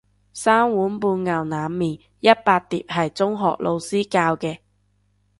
[0.33, 4.57] 三碗半牛腩麵一百碟係中學老師教嘅